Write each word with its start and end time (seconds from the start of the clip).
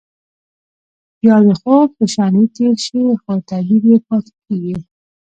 يا 1.27 1.37
د 1.45 1.47
خوب 1.61 1.87
په 1.97 2.05
شانې 2.13 2.43
تير 2.55 2.75
شي 2.85 3.01
خو 3.21 3.31
تعبير 3.49 3.83
يې 3.91 3.97
پاتې 4.07 4.33
کيږي. 4.45 4.75